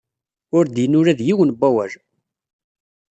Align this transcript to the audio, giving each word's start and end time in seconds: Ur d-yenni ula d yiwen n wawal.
Ur 0.57 0.65
d-yenni 0.67 0.97
ula 0.99 1.19
d 1.19 1.21
yiwen 1.27 1.49
n 1.53 1.57
wawal. 1.59 1.93